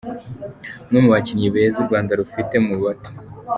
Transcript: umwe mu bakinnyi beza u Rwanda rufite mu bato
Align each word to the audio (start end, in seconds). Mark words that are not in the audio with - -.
umwe 0.83 0.97
mu 1.03 1.09
bakinnyi 1.15 1.47
beza 1.53 1.77
u 1.81 1.85
Rwanda 1.87 2.11
rufite 2.19 2.55
mu 2.65 2.75
bato 2.83 3.09